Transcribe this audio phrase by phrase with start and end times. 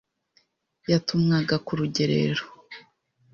[0.91, 2.43] yatumwaga ku rugerero